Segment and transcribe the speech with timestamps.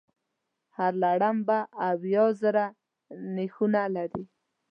[0.77, 1.57] هر لړم به
[1.89, 2.65] اویا زره
[3.35, 4.23] نېښونه لري.